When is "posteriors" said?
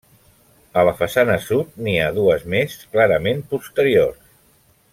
3.53-4.35